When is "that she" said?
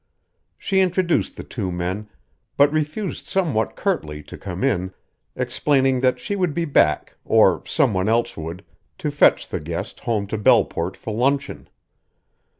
5.99-6.35